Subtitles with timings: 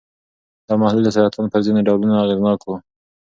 [0.67, 2.69] دا محلول د سرطان پر ځینو ډولونو اغېزناک و.